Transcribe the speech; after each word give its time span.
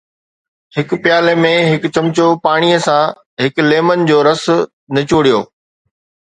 هڪ 0.77 0.93
پيالي 1.03 1.35
۾ 1.43 1.51
هڪ 1.71 1.91
چمچو 1.97 2.25
پاڻي 2.47 2.71
سان 2.87 3.03
هڪ 3.43 3.67
ليمن 3.69 3.99
جو 4.13 4.17
رس 4.29 4.43
نچوڙيو 4.95 5.39